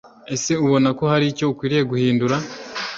Ese 0.35 0.51
ubona 0.65 0.89
ko 0.97 1.03
hari 1.11 1.25
icyo 1.31 1.45
ukwiriye 1.51 1.83
guhindura? 1.91 2.35